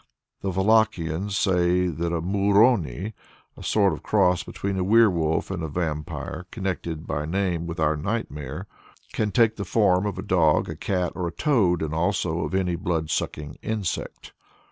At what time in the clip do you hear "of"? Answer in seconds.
3.93-4.01, 10.07-10.17, 12.39-12.55